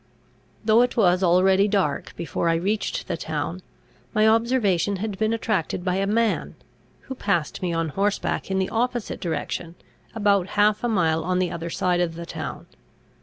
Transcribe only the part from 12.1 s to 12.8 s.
the town.